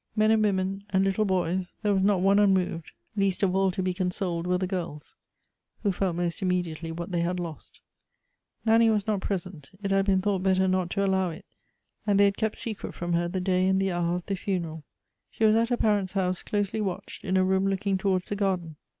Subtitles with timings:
[0.15, 3.83] Men and women, and little boys, there was not one unmoved; least of all to
[3.83, 5.15] be consoled were the girls,
[5.83, 7.81] who felt most immediately what they had lost.
[8.65, 11.45] Nanny was not present; it had been thought better not to allow it,
[12.07, 14.83] and they had kept secret from her the day and the hour of the funeral.
[15.29, 18.77] She was at her parents' house, closely watched, in a room looking towards the garden.